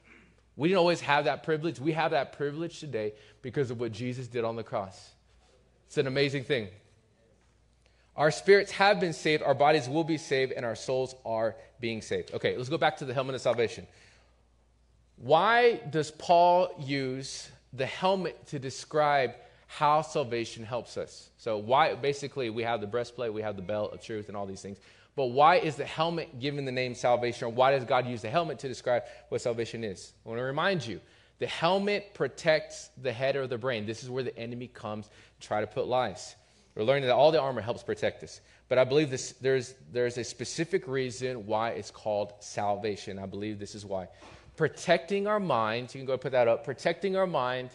[0.56, 1.78] We didn't always have that privilege.
[1.78, 5.10] We have that privilege today because of what Jesus did on the cross.
[5.86, 6.68] It's an amazing thing.
[8.20, 12.02] Our spirits have been saved, our bodies will be saved, and our souls are being
[12.02, 12.34] saved.
[12.34, 13.86] Okay, let's go back to the helmet of salvation.
[15.16, 19.32] Why does Paul use the helmet to describe
[19.68, 21.30] how salvation helps us?
[21.38, 24.44] So, why basically we have the breastplate, we have the belt of truth, and all
[24.44, 24.76] these things.
[25.16, 27.46] But why is the helmet given the name salvation?
[27.46, 30.12] Or why does God use the helmet to describe what salvation is?
[30.26, 31.00] I want to remind you
[31.38, 33.86] the helmet protects the head or the brain.
[33.86, 36.36] This is where the enemy comes to try to put lies.
[36.74, 38.40] We're learning that all the armor helps protect us.
[38.68, 43.18] But I believe this, there's, there's a specific reason why it's called salvation.
[43.18, 44.08] I believe this is why.
[44.56, 47.70] Protecting our mind, you can go put that up, protecting our mind.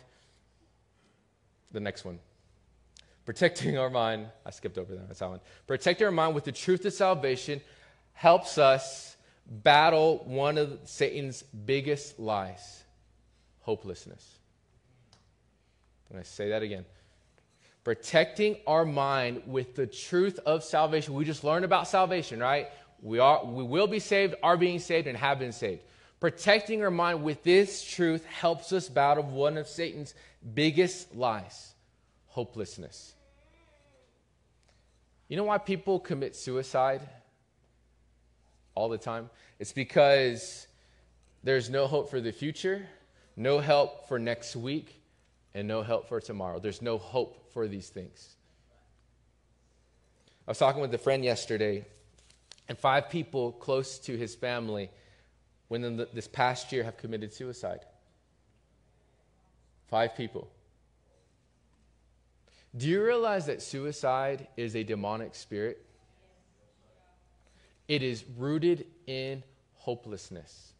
[1.71, 2.19] The next one.
[3.25, 5.39] Protecting our mind, I skipped over that, that's that one.
[5.67, 7.59] Protecting our mind with the truth of salvation
[8.13, 12.85] helps us battle one of Satan's biggest lies
[13.65, 14.37] hopelessness.
[16.07, 16.85] I'm going to say that again.
[17.85, 21.13] Protecting our mind with the truth of salvation.
[21.13, 22.67] We just learned about salvation, right?
[23.01, 25.83] We, are, we will be saved, are being saved, and have been saved.
[26.19, 30.13] Protecting our mind with this truth helps us battle one of Satan's
[30.53, 31.71] biggest lies
[32.35, 33.13] hopelessness.
[35.29, 37.01] You know why people commit suicide
[38.73, 39.29] all the time?
[39.57, 40.67] It's because
[41.43, 42.85] there's no hope for the future,
[43.37, 45.01] no help for next week,
[45.55, 46.59] and no help for tomorrow.
[46.59, 48.35] There's no hope for these things.
[50.45, 51.85] I was talking with a friend yesterday,
[52.67, 54.91] and five people close to his family
[55.69, 57.79] within this past year have committed suicide.
[59.87, 60.51] Five people.
[62.75, 65.85] Do you realize that suicide is a demonic spirit?
[67.87, 69.41] It is rooted in
[69.75, 70.73] hopelessness.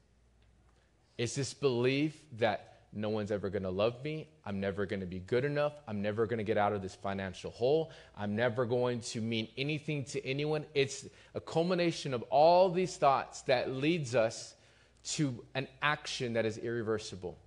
[1.17, 4.27] It's this belief that no one's ever going to love me.
[4.45, 5.73] I'm never going to be good enough.
[5.87, 7.91] I'm never going to get out of this financial hole.
[8.17, 10.65] I'm never going to mean anything to anyone.
[10.73, 14.55] It's a culmination of all these thoughts that leads us
[15.03, 17.37] to an action that is irreversible.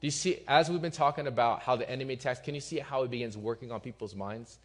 [0.00, 2.80] Do you see, as we've been talking about how the enemy attacks, can you see
[2.80, 4.58] how it begins working on people's minds?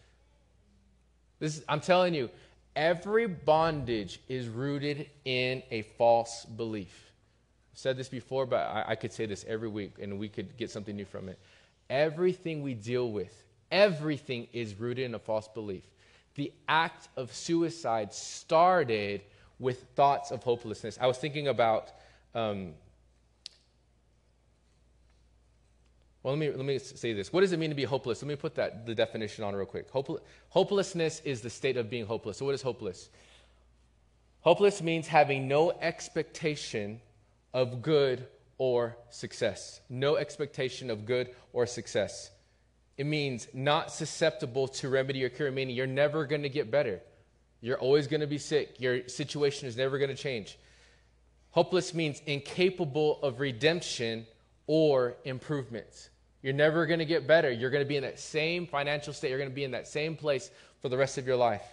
[1.39, 2.29] This, I'm telling you,
[2.75, 7.06] every bondage is rooted in a false belief.
[7.77, 10.71] Said this before, but I, I could say this every week and we could get
[10.71, 11.37] something new from it.
[11.91, 13.31] Everything we deal with,
[13.71, 15.83] everything is rooted in a false belief.
[16.33, 19.21] The act of suicide started
[19.59, 20.97] with thoughts of hopelessness.
[20.99, 21.91] I was thinking about
[22.33, 22.73] um,
[26.23, 27.31] Well, let me, let me say this.
[27.31, 28.23] What does it mean to be hopeless?
[28.23, 29.93] Let me put that, the definition on real quick.
[29.93, 32.37] Hopel- hopelessness is the state of being hopeless.
[32.37, 33.09] So, what is hopeless?
[34.41, 36.99] Hopeless means having no expectation
[37.57, 38.27] of good
[38.59, 39.81] or success.
[39.89, 42.29] No expectation of good or success.
[42.97, 47.01] It means not susceptible to remedy or cure, meaning you're never going to get better.
[47.59, 48.75] You're always going to be sick.
[48.79, 50.59] Your situation is never going to change.
[51.49, 54.27] Hopeless means incapable of redemption
[54.67, 56.11] or improvement.
[56.43, 57.49] You're never going to get better.
[57.49, 59.29] You're going to be in that same financial state.
[59.29, 60.51] You're going to be in that same place
[60.83, 61.63] for the rest of your life.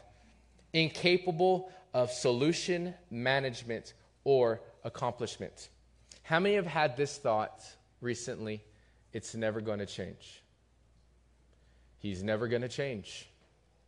[0.72, 3.92] Incapable of solution, management,
[4.24, 5.68] or accomplishment.
[6.24, 7.62] How many have had this thought
[8.00, 8.64] recently?
[9.12, 10.42] It's never going to change.
[11.98, 13.28] He's never going to change.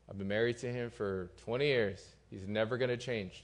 [0.09, 2.07] I've been married to him for 20 years.
[2.31, 3.42] He's never going to change.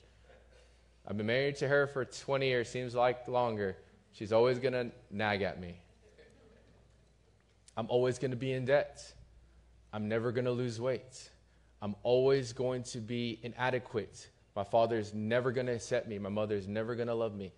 [1.08, 3.78] I've been married to her for 20 years, seems like longer.
[4.12, 5.80] She's always going to nag at me.
[7.78, 9.02] I'm always going to be in debt.
[9.90, 11.30] I'm never going to lose weight.
[11.80, 14.28] I'm always going to be inadequate.
[14.54, 16.18] My father is never going to accept me.
[16.18, 17.54] My mother is never going to love me.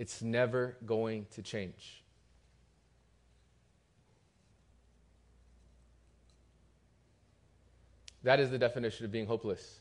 [0.00, 2.02] It's never going to change.
[8.22, 9.80] That is the definition of being hopeless.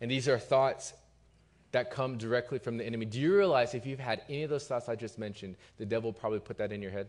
[0.00, 0.94] And these are thoughts
[1.72, 3.04] that come directly from the enemy.
[3.04, 6.10] Do you realize if you've had any of those thoughts I just mentioned, the devil
[6.10, 7.08] probably put that in your head?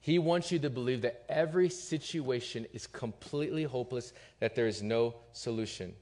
[0.00, 5.14] He wants you to believe that every situation is completely hopeless, that there is no
[5.32, 5.94] solution.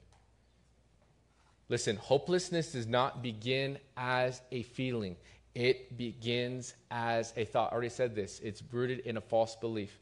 [1.69, 5.15] Listen, hopelessness does not begin as a feeling,
[5.53, 7.71] it begins as a thought.
[7.71, 8.39] I already said this.
[8.43, 9.97] It's rooted in a false belief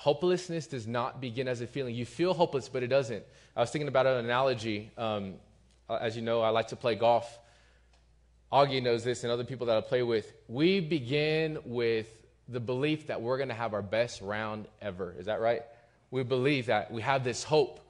[0.00, 1.94] hopelessness does not begin as a feeling.
[1.94, 3.22] You feel hopeless, but it doesn't.
[3.54, 4.90] I was thinking about an analogy.
[4.96, 5.34] Um,
[5.90, 7.38] uh, as you know, I like to play golf.
[8.50, 10.32] Augie knows this, and other people that I play with.
[10.48, 12.08] We begin with
[12.48, 15.14] the belief that we're going to have our best round ever.
[15.18, 15.64] Is that right?
[16.10, 17.86] We believe that we have this hope.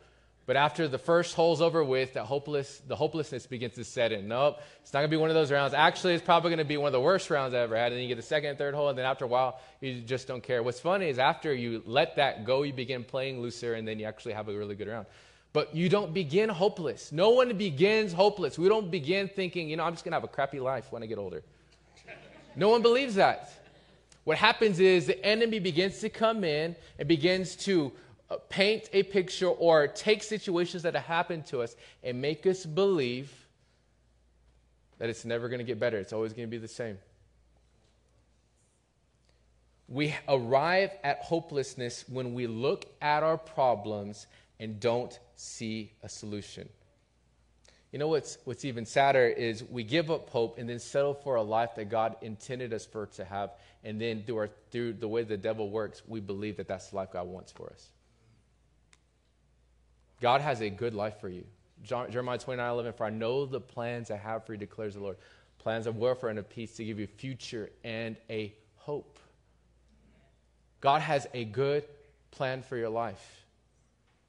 [0.50, 4.26] But after the first hole's over with, that hopeless, the hopelessness begins to set in.
[4.26, 5.74] Nope, it's not going to be one of those rounds.
[5.74, 7.92] Actually, it's probably going to be one of the worst rounds I've ever had.
[7.92, 10.00] And then you get the second and third hole, and then after a while, you
[10.00, 10.60] just don't care.
[10.64, 14.06] What's funny is after you let that go, you begin playing looser, and then you
[14.06, 15.06] actually have a really good round.
[15.52, 17.12] But you don't begin hopeless.
[17.12, 18.58] No one begins hopeless.
[18.58, 21.04] We don't begin thinking, you know, I'm just going to have a crappy life when
[21.04, 21.44] I get older.
[22.56, 23.52] No one believes that.
[24.24, 27.92] What happens is the enemy begins to come in and begins to
[28.30, 32.64] Uh, paint a picture or take situations that have happened to us and make us
[32.64, 33.32] believe
[34.98, 35.98] that it's never going to get better.
[35.98, 36.96] It's always going to be the same.
[39.88, 44.28] We arrive at hopelessness when we look at our problems
[44.60, 46.68] and don't see a solution.
[47.90, 51.34] You know what's, what's even sadder is we give up hope and then settle for
[51.34, 53.50] a life that God intended us for to have.
[53.82, 56.96] And then through, our, through the way the devil works, we believe that that's the
[56.96, 57.88] life God wants for us.
[60.20, 61.44] God has a good life for you.
[61.82, 65.16] Jeremiah 29 11, for I know the plans I have for you, declares the Lord.
[65.58, 69.18] Plans of welfare and of peace to give you future and a hope.
[70.80, 71.84] God has a good
[72.30, 73.44] plan for your life.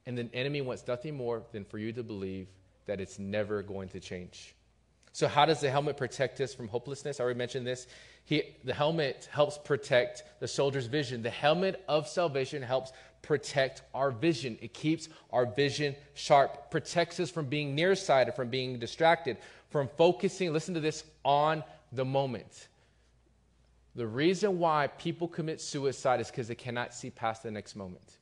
[0.06, 2.48] And the enemy wants nothing more than for you to believe
[2.86, 4.56] that it's never going to change.
[5.14, 7.20] So, how does the helmet protect us from hopelessness?
[7.20, 7.88] I already mentioned this.
[8.24, 11.22] He, the helmet helps protect the soldier's vision.
[11.22, 14.58] The helmet of salvation helps protect our vision.
[14.62, 19.38] It keeps our vision sharp, protects us from being nearsighted, from being distracted,
[19.70, 22.68] from focusing, listen to this, on the moment.
[23.96, 28.18] The reason why people commit suicide is because they cannot see past the next moment.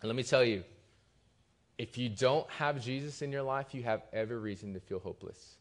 [0.00, 0.64] And let me tell you,
[1.78, 5.56] if you don't have Jesus in your life, you have every reason to feel hopeless.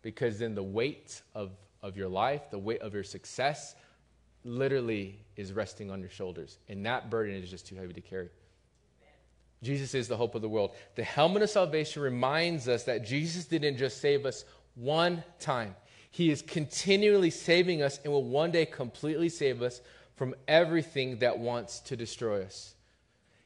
[0.00, 1.50] Because then the weight of,
[1.82, 3.74] of your life, the weight of your success,
[4.44, 6.58] literally is resting on your shoulders.
[6.68, 8.28] And that burden is just too heavy to carry.
[9.62, 10.72] Jesus is the hope of the world.
[10.94, 14.44] The helmet of salvation reminds us that Jesus didn't just save us
[14.76, 15.76] one time,
[16.10, 19.80] He is continually saving us and will one day completely save us
[20.16, 22.74] from everything that wants to destroy us.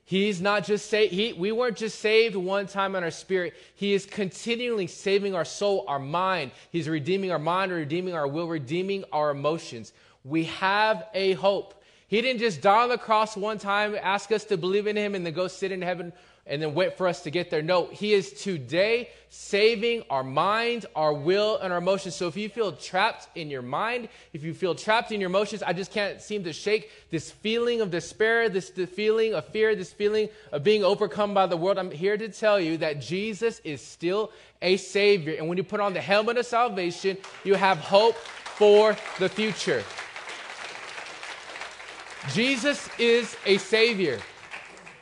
[0.09, 3.53] He's not just saved, he, we weren't just saved one time in our spirit.
[3.75, 6.53] He is continually saving our soul, our mind.
[6.73, 9.93] He's redeeming our mind, redeeming our will, redeeming our emotions.
[10.25, 11.78] We have a hope.
[12.09, 15.15] He didn't just die on the cross one time, ask us to believe in him,
[15.15, 16.13] and then go sit in heaven
[16.49, 17.63] and then wait for us to get there.
[17.63, 22.15] No, He is today saving our mind, our will, and our emotions.
[22.15, 25.63] So if you feel trapped in your mind, if you feel trapped in your emotions,
[25.63, 29.93] I just can't seem to shake this feeling of despair, this feeling of fear, this
[29.93, 31.77] feeling of being overcome by the world.
[31.77, 34.33] I'm here to tell you that Jesus is still
[34.63, 35.35] a Savior.
[35.35, 39.85] And when you put on the helmet of salvation, you have hope for the future.
[42.33, 44.19] Jesus is a Savior.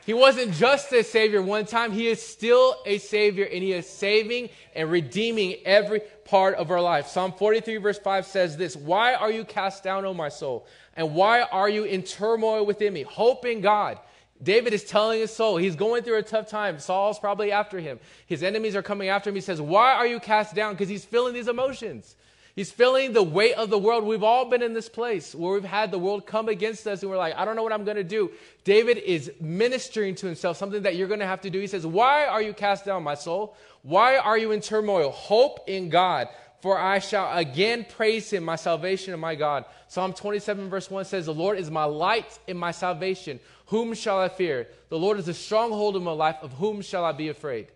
[0.05, 3.89] He wasn't just a Savior one time, He is still a Savior, and He is
[3.89, 7.09] saving and redeeming every part of our life.
[7.09, 10.67] Psalm 43, verse 5 says this Why are you cast down, O my soul?
[10.95, 13.03] And why are you in turmoil within me?
[13.03, 13.99] Hope in God.
[14.43, 16.79] David is telling his soul, he's going through a tough time.
[16.79, 17.99] Saul's probably after him.
[18.27, 19.35] His enemies are coming after him.
[19.35, 20.75] He says, Why are you cast down?
[20.75, 22.15] Because he's feeling these emotions.
[22.57, 24.05] He's feeling the weight of the world.
[24.05, 27.11] We've all been in this place where we've had the world come against us and
[27.11, 28.31] we're like, I don't know what I'm going to do.
[28.65, 31.61] David is ministering to himself something that you're going to have to do.
[31.61, 33.55] He says, Why are you cast down, my soul?
[33.83, 35.11] Why are you in turmoil?
[35.11, 36.29] Hope in God,
[36.63, 39.67] for I shall again praise him, my salvation and my God.
[39.89, 43.39] Psalm 27, verse 1 says, The Lord is my light and my salvation.
[43.67, 44.67] Whom shall I fear?
[44.89, 46.37] The Lord is the stronghold of my life.
[46.41, 47.67] Of whom shall I be afraid?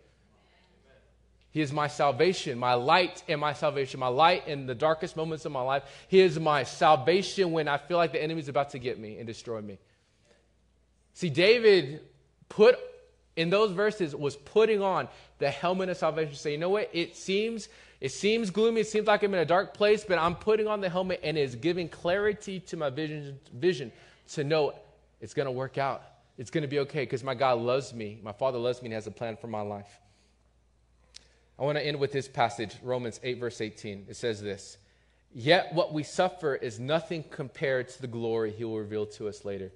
[1.50, 5.44] He is my salvation, my light and my salvation, my light in the darkest moments
[5.44, 5.82] of my life.
[6.06, 9.18] He is my salvation when I feel like the enemy is about to get me
[9.18, 9.78] and destroy me.
[11.14, 12.02] See, David
[12.48, 12.78] put
[13.36, 16.34] in those verses was putting on the helmet of salvation.
[16.34, 16.88] Say, you know what?
[16.92, 17.68] It seems
[18.00, 18.80] it seems gloomy.
[18.80, 21.36] It seems like I'm in a dark place, but I'm putting on the helmet and
[21.36, 23.92] it's giving clarity to my vision, vision
[24.32, 24.72] to know
[25.20, 26.02] it's going to work out.
[26.38, 28.18] It's going to be okay because my God loves me.
[28.22, 30.00] My Father loves me and has a plan for my life.
[31.60, 34.06] I want to end with this passage, Romans 8, verse 18.
[34.08, 34.78] It says this
[35.32, 39.44] Yet what we suffer is nothing compared to the glory he will reveal to us
[39.44, 39.70] later.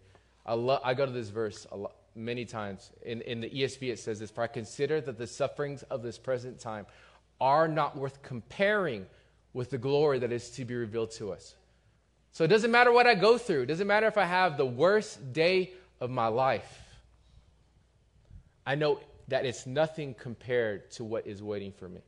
[0.47, 2.91] I, lo- I go to this verse lo- many times.
[3.03, 6.17] In, in the ESV, it says this For I consider that the sufferings of this
[6.17, 6.87] present time
[7.39, 9.05] are not worth comparing
[9.53, 11.55] with the glory that is to be revealed to us.
[12.33, 14.67] So it doesn't matter what I go through, it doesn't matter if I have the
[14.67, 16.81] worst day of my life.
[18.67, 22.01] I know that it's nothing compared to what is waiting for me.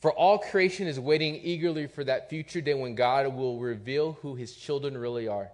[0.00, 4.36] For all creation is waiting eagerly for that future day when God will reveal who
[4.36, 5.50] his children really are.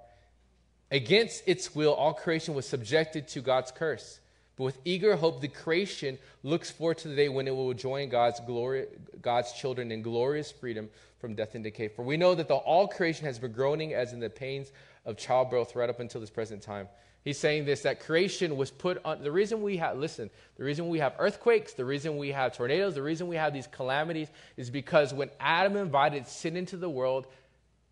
[0.91, 4.21] Against its will, all creation was subjected to God's curse.
[4.57, 8.09] But with eager hope, the creation looks forward to the day when it will join
[8.09, 8.87] God's glory,
[9.21, 11.89] God's children in glorious freedom from death and decay.
[11.89, 14.71] For we know that the, all creation has been groaning as in the pains
[15.05, 16.87] of childbirth right up until this present time.
[17.25, 19.23] He's saying this that creation was put on.
[19.23, 22.95] The reason we have, listen, the reason we have earthquakes, the reason we have tornadoes,
[22.95, 27.27] the reason we have these calamities is because when Adam invited sin into the world,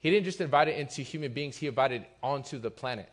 [0.01, 3.09] he didn't just invite it into human beings, he invited it onto the planet.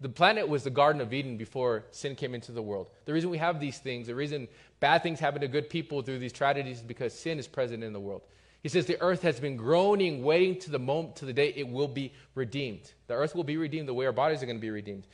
[0.00, 2.90] The planet was the Garden of Eden before sin came into the world.
[3.06, 4.46] The reason we have these things, the reason
[4.78, 7.92] bad things happen to good people through these tragedies is because sin is present in
[7.92, 8.22] the world.
[8.66, 11.68] He says the earth has been groaning, waiting to the moment, to the day it
[11.68, 12.90] will be redeemed.
[13.06, 15.04] The earth will be redeemed the way our bodies are going to be redeemed.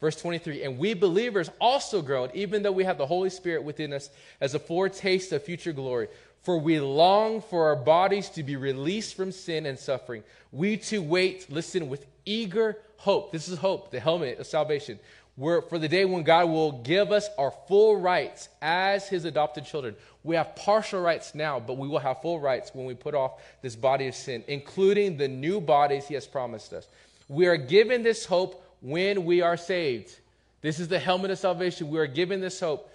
[0.00, 3.92] Verse 23, and we believers also groan, even though we have the Holy Spirit within
[3.92, 4.08] us
[4.40, 6.08] as a foretaste of future glory.
[6.40, 10.22] For we long for our bodies to be released from sin and suffering.
[10.50, 13.30] We too wait, listen, with eager hope.
[13.30, 14.98] This is hope, the helmet of salvation
[15.36, 19.64] we're, for the day when God will give us our full rights as His adopted
[19.64, 19.96] children.
[20.22, 23.40] We have partial rights now, but we will have full rights when we put off
[23.62, 26.86] this body of sin, including the new bodies He has promised us.
[27.28, 30.18] We are given this hope when we are saved.
[30.60, 31.88] This is the helmet of salvation.
[31.88, 32.90] We are given this hope.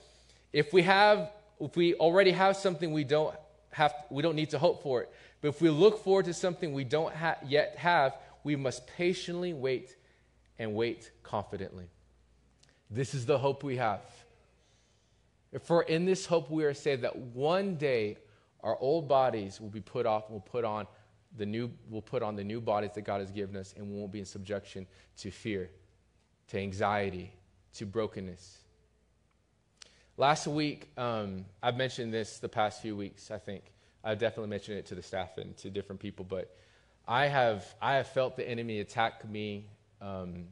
[0.53, 3.35] If we have, if we already have something, we don't
[3.71, 5.11] have, we don't need to hope for it.
[5.41, 9.53] But if we look forward to something we don't ha- yet have, we must patiently
[9.53, 9.95] wait
[10.59, 11.85] and wait confidently.
[12.89, 14.01] This is the hope we have.
[15.63, 18.17] For in this hope we are saved that one day
[18.61, 20.87] our old bodies will be put off and we'll put on
[21.37, 23.97] the new we'll put on the new bodies that God has given us and we
[23.97, 25.69] won't be in subjection to fear,
[26.49, 27.31] to anxiety,
[27.75, 28.57] to brokenness.
[30.17, 33.63] Last week, um, I've mentioned this the past few weeks, I think.
[34.03, 36.55] I've definitely mentioned it to the staff and to different people, but
[37.07, 39.67] I have, I have felt the enemy attack me
[40.01, 40.45] um,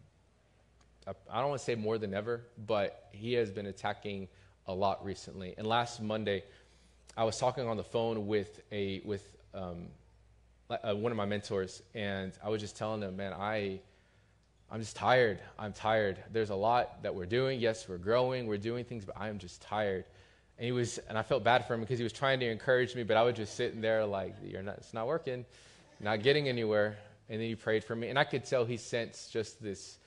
[1.07, 4.27] I don't want to say more than ever, but he has been attacking
[4.67, 5.53] a lot recently.
[5.57, 6.43] And last Monday,
[7.15, 9.87] I was talking on the phone with a with um,
[10.69, 13.79] uh, one of my mentors, and I was just telling him, man, I
[14.71, 15.39] I'm just tired.
[15.59, 16.17] I'm tired.
[16.31, 17.59] There's a lot that we're doing.
[17.59, 18.47] Yes, we're growing.
[18.47, 20.05] We're doing things, but I am just tired.
[20.57, 22.95] And he was, and I felt bad for him because he was trying to encourage
[22.95, 25.45] me, but I was just sitting there like, you're not, it's not working,
[25.99, 26.97] not getting anywhere.
[27.29, 29.97] And then he prayed for me, and I could tell he sensed just this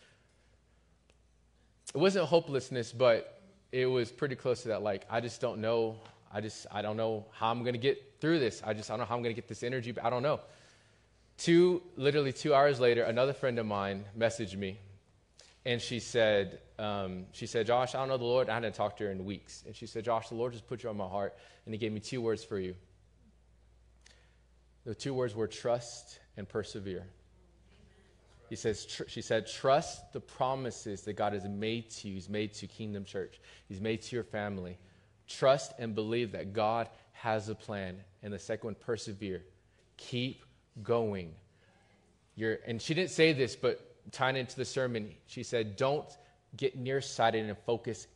[1.94, 3.40] it wasn't hopelessness, but
[3.72, 4.82] it was pretty close to that.
[4.82, 5.96] Like, I just don't know.
[6.32, 8.62] I just, I don't know how I'm going to get through this.
[8.64, 10.22] I just, I don't know how I'm going to get this energy, but I don't
[10.22, 10.40] know.
[11.38, 14.78] Two, literally two hours later, another friend of mine messaged me.
[15.64, 18.48] And she said, um, she said, Josh, I don't know the Lord.
[18.48, 19.64] I hadn't talked to her in weeks.
[19.66, 21.92] And she said, Josh, the Lord just put you on my heart, and he gave
[21.92, 22.74] me two words for you.
[24.84, 27.06] The two words were trust and persevere.
[28.48, 32.14] He says, tr- she said, trust the promises that God has made to you.
[32.14, 33.40] He's made to Kingdom Church.
[33.68, 34.78] He's made to your family.
[35.26, 37.96] Trust and believe that God has a plan.
[38.22, 39.42] And the second one, persevere.
[39.96, 40.44] Keep
[40.82, 41.34] going.
[42.34, 43.80] You're, and she didn't say this, but
[44.12, 46.08] tying into the sermon, she said, don't
[46.56, 48.06] get nearsighted and focus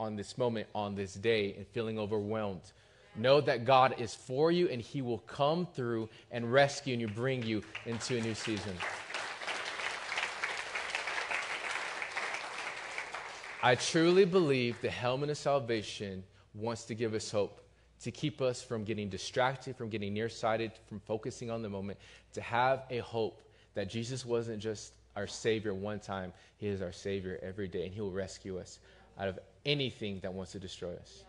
[0.00, 2.72] on this moment, on this day, and feeling overwhelmed.
[3.14, 7.08] Know that God is for you and He will come through and rescue and you
[7.08, 8.74] bring you into a new season.
[13.62, 16.22] I truly believe the helmet of salvation
[16.54, 17.60] wants to give us hope,
[18.02, 21.98] to keep us from getting distracted, from getting nearsighted, from focusing on the moment,
[22.34, 23.42] to have a hope
[23.74, 27.94] that Jesus wasn't just our Savior one time, He is our Savior every day, and
[27.94, 28.78] He will rescue us
[29.18, 31.24] out of anything that wants to destroy us.